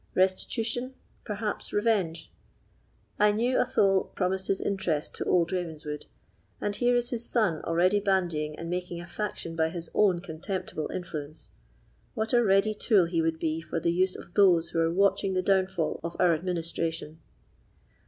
[0.15, 2.31] Restitution—perhaps revenge.
[3.19, 6.07] I know Athole promised his interest to old Ravenswood,
[6.59, 10.89] and here is his son already bandying and making a faction by his own contemptible
[10.91, 11.51] influence.
[12.15, 15.35] What a ready tool he would be for the use of those who are watching
[15.35, 17.19] the downfall of our administration!"